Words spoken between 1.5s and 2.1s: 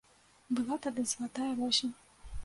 восень.